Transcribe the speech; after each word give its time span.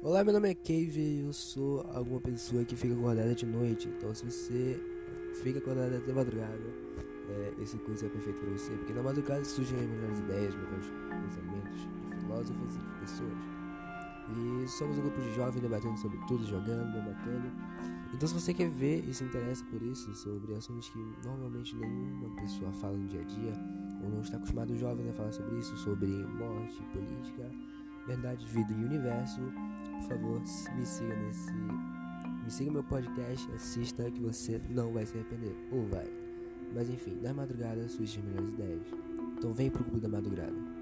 Olá, 0.00 0.22
meu 0.22 0.32
nome 0.32 0.48
é 0.48 0.54
Cave 0.54 1.00
e 1.00 1.20
eu 1.26 1.32
sou 1.32 1.84
alguma 1.92 2.20
pessoa 2.20 2.64
que 2.64 2.76
fica 2.76 2.94
acordada 2.94 3.34
de 3.34 3.44
noite. 3.44 3.88
Então, 3.88 4.14
se 4.14 4.24
você 4.24 4.80
fica 5.42 5.58
acordada 5.58 5.98
até 5.98 6.12
madrugada, 6.12 6.62
é, 7.28 7.54
esse 7.60 7.76
curso 7.78 8.06
é 8.06 8.08
perfeito 8.08 8.38
para 8.38 8.48
você, 8.50 8.70
porque 8.76 8.92
na 8.92 9.02
madrugada 9.02 9.44
surgem 9.44 9.76
as 9.76 9.86
melhores 9.86 10.20
ideias, 10.20 10.54
melhores 10.54 10.86
pensamentos 10.86 11.80
de 11.80 12.16
filósofos 12.20 12.76
e 12.76 12.78
de 12.78 13.00
pessoas. 13.00 13.38
E 14.30 14.68
somos 14.68 14.98
um 14.98 15.00
grupo 15.02 15.20
de 15.20 15.34
jovens 15.34 15.60
debatendo 15.60 15.98
sobre 15.98 16.18
tudo, 16.28 16.46
jogando, 16.46 16.92
debatendo. 16.92 17.50
Então, 18.14 18.28
se 18.28 18.34
você 18.34 18.54
quer 18.54 18.70
ver 18.70 19.04
e 19.04 19.12
se 19.12 19.24
interessa 19.24 19.64
por 19.64 19.82
isso, 19.82 20.14
sobre 20.14 20.54
assuntos 20.54 20.88
que 20.90 20.98
normalmente 21.24 21.74
nenhuma 21.74 22.36
pessoa 22.36 22.70
fala 22.74 22.96
no 22.96 23.08
dia 23.08 23.20
a 23.20 23.24
dia, 23.24 23.52
ou 24.04 24.10
não 24.10 24.20
está 24.20 24.36
acostumado 24.36 24.72
os 24.72 24.78
jovens 24.78 25.08
a 25.08 25.12
falar 25.12 25.32
sobre 25.32 25.58
isso, 25.58 25.76
sobre 25.76 26.06
morte, 26.06 26.80
política, 26.92 27.50
verdade, 28.06 28.46
vida 28.46 28.72
e 28.72 28.84
universo, 28.84 29.40
por 29.98 30.08
favor, 30.08 30.40
me 30.40 30.86
siga 30.86 31.14
nesse. 31.16 31.52
Me 31.52 32.50
siga 32.50 32.70
meu 32.70 32.84
podcast, 32.84 33.50
assista 33.52 34.10
que 34.10 34.20
você 34.20 34.60
não 34.70 34.92
vai 34.92 35.04
se 35.04 35.14
arrepender. 35.14 35.54
Ou 35.72 35.86
vai. 35.88 36.06
Mas 36.74 36.88
enfim, 36.88 37.18
nas 37.20 37.34
madrugadas 37.34 37.92
surgem 37.92 38.22
as 38.22 38.28
melhores 38.28 38.50
ideias. 38.50 38.86
Então 39.36 39.52
vem 39.52 39.70
pro 39.70 39.84
Clube 39.84 40.00
da 40.00 40.08
Madrugada. 40.08 40.77